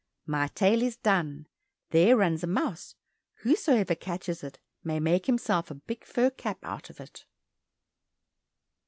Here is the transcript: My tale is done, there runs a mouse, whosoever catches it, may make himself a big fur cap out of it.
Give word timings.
My 0.25 0.47
tale 0.55 0.81
is 0.81 0.97
done, 0.97 1.45
there 1.91 2.17
runs 2.17 2.43
a 2.43 2.47
mouse, 2.47 2.95
whosoever 3.43 3.93
catches 3.93 4.43
it, 4.43 4.57
may 4.83 4.99
make 4.99 5.27
himself 5.27 5.69
a 5.69 5.75
big 5.75 6.05
fur 6.05 6.31
cap 6.31 6.57
out 6.63 6.89
of 6.89 6.99
it. 6.99 7.25